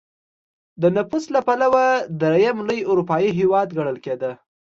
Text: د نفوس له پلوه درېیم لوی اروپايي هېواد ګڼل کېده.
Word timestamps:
د 0.81 0.83
نفوس 0.95 1.23
له 1.35 1.39
پلوه 1.47 1.85
درېیم 2.21 2.57
لوی 2.67 2.81
اروپايي 2.91 3.29
هېواد 3.39 3.67
ګڼل 3.77 3.97
کېده. 4.05 4.31